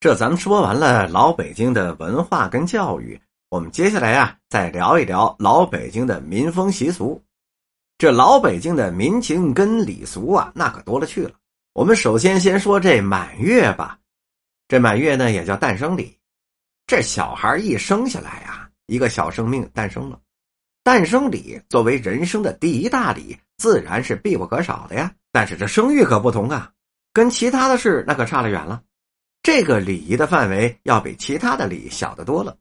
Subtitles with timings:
[0.00, 7.22] 这咱们说完了老北京的文化跟教育，我们接下来啊，再聊一聊老北京的民风习俗。
[7.98, 11.32] 这老北京的民情跟礼俗啊，那可多了去了。
[11.74, 13.98] 我们首先先说这满月吧。
[14.68, 16.16] 这满月呢，也叫诞生礼。
[16.86, 20.18] 这小孩一生下来啊，一个小生命诞生了。
[20.82, 25.12] 诞生礼作为人生的第一大礼，自然是必不可少的呀。
[25.30, 26.72] 但是这生育可不同啊，
[27.12, 28.80] 跟其他的事那可差得远了。
[29.42, 32.56] 这个礼仪的范围要比其他的礼小得多了。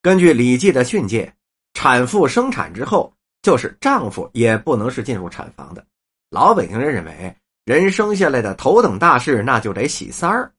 [0.00, 1.32] 根据《礼记》的训诫，
[1.74, 3.12] 产妇生产之后，
[3.42, 5.84] 就是丈夫也不能是进入产房的。
[6.30, 10.50] 老北京人认为，人生下来的头等大事，那就得喜三儿。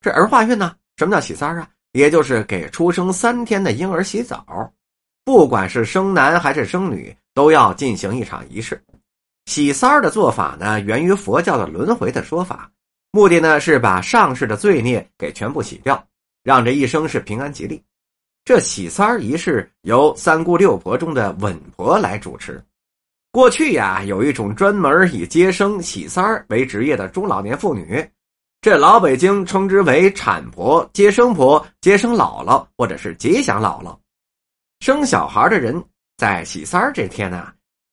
[0.00, 0.74] 这儿化孕呢？
[0.96, 1.68] 什么叫喜三儿啊？
[1.92, 4.72] 也就是给出生三天的婴儿洗澡，
[5.24, 8.82] 不管是生男还是生女，都要进行一场仪式。
[9.46, 12.70] 洗三儿的做法呢，源于佛教的轮回的说法。
[13.14, 16.04] 目的呢是把上世的罪孽给全部洗掉，
[16.42, 17.80] 让这一生是平安吉利。
[18.44, 22.60] 这洗三儿仪式由三姑六婆中的稳婆来主持。
[23.30, 28.04] 过去呀，有一种专门以接生洗三儿为职业的中老年妇女，
[28.60, 33.96] 这老北京称之为产婆、接生婆、接生姥姥或者是吉祥姥姥。
[34.80, 35.80] 生小孩的人
[36.16, 37.52] 在洗三儿这天呢，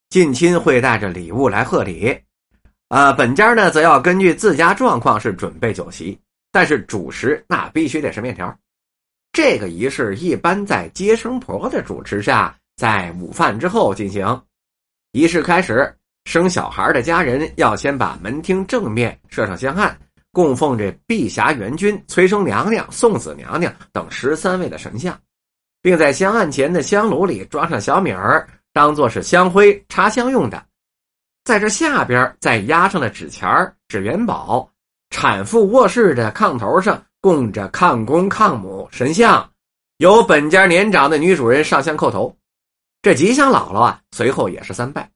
[0.10, 2.20] 近亲会带着礼物来贺礼。
[2.92, 6.20] 呃，本家呢，则要根据自家状况是准备酒席，
[6.52, 8.54] 但是主食那必须得是面条。
[9.32, 14.42] 这个仪式一般在接生婆的主持下，在午饭之后进行。
[15.14, 15.90] 仪式开始，
[16.26, 19.98] 生小孩的家人要先把门厅正面设上香案，
[20.34, 25.18] 供奉这碧霞元君、催生娘娘、送子娘娘等十三位的神像，
[25.82, 30.62] 并在香案前的香炉里装上小米儿，当做是香灰插香用的。
[31.44, 33.50] 在这下边再压上了纸钱
[33.88, 34.70] 纸元宝。
[35.10, 39.50] 产妇卧室的炕头上供着炕公炕母神像，
[39.98, 42.34] 由本家年长的女主人上香叩头。
[43.02, 45.10] 这吉祥姥姥啊，随后也是三拜。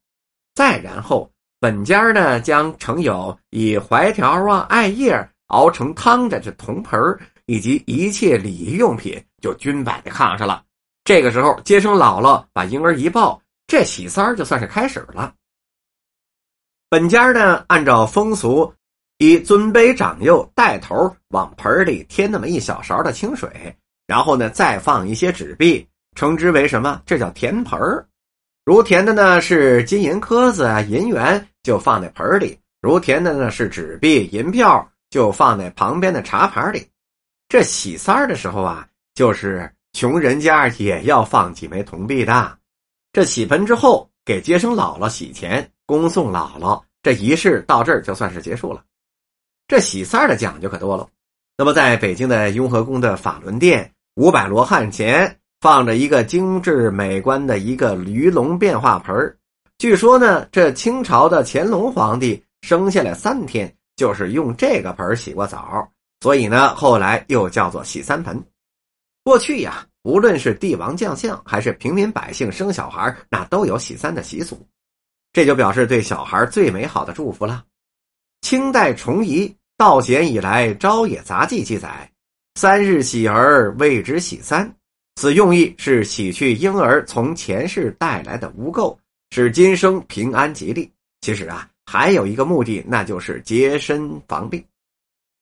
[0.53, 6.99] 再然后，本家呢将盛有以槐条啊、艾叶熬成汤的这铜盆
[7.45, 10.61] 以及一切礼仪用品，就均摆在炕上了。
[11.05, 15.33] 这个时候，接生姥姥把婴儿一抱，这喜三儿就算是开始了。
[16.95, 18.73] 本家呢，按照风俗，
[19.17, 23.49] 以尊卑长幼带头往盆里添那么一小勺的清水，
[24.07, 25.85] 然后呢，再放一些纸币，
[26.15, 27.01] 称之为什么？
[27.05, 28.07] 这叫填盆儿。
[28.63, 36.87] 如填的呢是金银颗子啊、银元，就放在盆里；如填的呢是纸币、银票，就放在旁边的茶盘里。
[37.49, 42.57] 这洗三儿的时候啊，就是穷人家也要放几枚铜币的。
[43.11, 45.69] 这洗盆之后，给接生姥姥洗钱。
[45.85, 48.83] 恭送姥姥，这仪式到这儿就算是结束了。
[49.67, 51.07] 这喜三儿的讲究可多了。
[51.57, 59.37] 那么，在北京的雍和宫的法轮殿五百罗汉前放着一个精致美观的一个鱼龙变化盆
[59.77, 65.87] 据说呢，这清朝的乾隆皇帝生下来三天就是用这个盆洗过澡，
[66.21, 68.41] 所以呢，后来又叫做洗三盆。
[69.23, 74.59] 过去呀，无论是帝王将相还是平民百姓生小孩，那都有洗三的习俗。
[75.35, 77.65] 这就表示对小孩最美好的祝福了。
[78.39, 82.09] 清代崇仪《道显以来朝野杂记》记载
[82.55, 84.73] ：“三日喜儿，谓之喜三。”
[85.19, 88.97] 此用意是洗去婴儿从前世带来的污垢，
[89.31, 90.89] 使今生平安吉利。
[91.19, 94.63] 其实啊，还有一个目的，那就是洁身防病。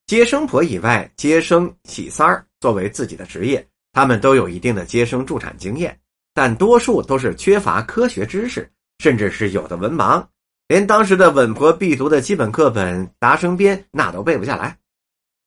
[0.08, 5.96] 接生婆以外，接生喜三儿作为自己的职业，他们都有一定的接生助产经验，
[6.34, 8.68] 但多数都是缺乏科学知识。
[9.04, 10.26] 甚至是有的文盲，
[10.70, 14.78] 连当时的稳婆必读的基本课本《达生编》那都背不下来。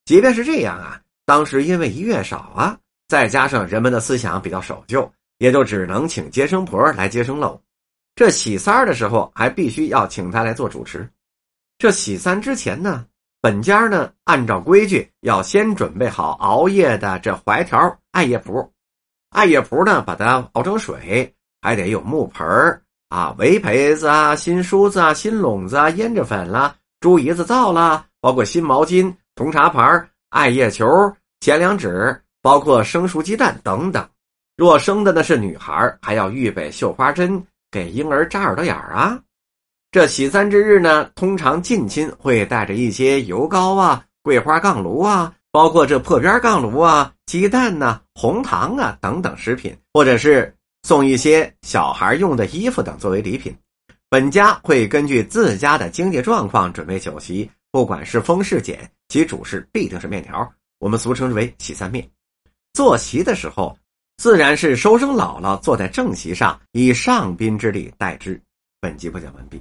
[0.04, 2.78] 即便是这样啊，当时因为医院少啊，
[3.08, 7.58] 再加上人们的思想比较守旧，也就只能请接生婆来接生喽。
[8.14, 11.08] 这喜三儿的时候，还必须要请他来做主持。
[11.78, 13.06] 这喜三之前呢，
[13.40, 18.70] 本家呢按照规矩要先准备好熬夜的这槐条艾叶蒲，
[19.30, 22.82] 艾叶蒲呢把它熬成水，还得有木盆儿。
[23.08, 30.86] 啊，围被子啊，新梳子啊，新笼子啊，胭脂粉啦，猪胰子皂啦，包括新毛巾、铜茶盘、艾叶球、
[31.40, 34.04] 钱粮纸，包括生熟鸡蛋等等。
[34.56, 39.16] 若生的呢是女孩，还要预备绣花针给婴儿扎耳朵眼儿啊。
[39.92, 50.52] 这喜三之日呢，通常近亲会带着一些油膏啊、桂花杠炉啊，包括这破边杠炉啊、鸡蛋呐、红糖啊等等食品，或者是。
[50.86, 53.52] 送一些小孩用的衣服等作为礼品，
[54.08, 60.48] 本家会根据自家的经济状况准备酒席，不管是丰是俭，其主食必定是面条。
[60.78, 62.08] 我们俗称之为喜三面。
[62.72, 63.76] 坐席的时候，
[64.18, 68.40] 自然是收生姥姥坐在正席上，以上宾之礼待之。
[68.80, 69.60] 本集播讲完毕。